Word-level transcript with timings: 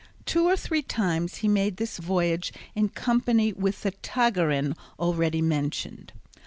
Two 0.25 0.47
or 0.49 0.57
three 0.57 0.81
times 0.81 1.35
he 1.45 1.47
made 1.47 1.77
this 1.77 1.99
voyage 1.99 2.51
in 2.73 2.89
company 2.89 3.53
with 3.53 3.83
the 3.83 3.91
Tagarin 3.91 4.75
already 4.97 5.43
mentioned. 5.43 6.11